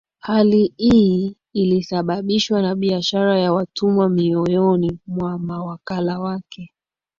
Hali 0.19 0.73
iyi 0.77 1.35
ilisababishwa 1.53 2.61
na 2.61 2.75
biashara 2.75 3.39
ya 3.39 3.53
watumwa 3.53 4.09
mioyoni 4.09 4.99
mwa 5.07 5.39
mawakala 5.39 6.19
wake 6.19 6.71